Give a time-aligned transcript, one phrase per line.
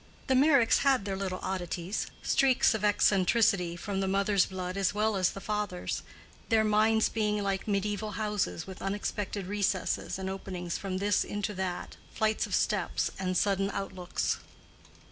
[0.25, 5.15] The Meyricks had their little oddities, streaks of eccentricity from the mother's blood as well
[5.15, 6.01] as the father's,
[6.49, 11.97] their minds being like mediæval houses with unexpected recesses and openings from this into that,
[12.15, 14.39] flights of steps and sudden outlooks.